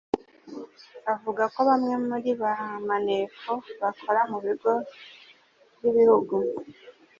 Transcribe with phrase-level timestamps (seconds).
[1.13, 2.53] Avuga ko bamwe muri ba
[2.89, 3.51] maneko
[3.81, 4.73] bakora mu bigo
[5.77, 6.35] by'igihugu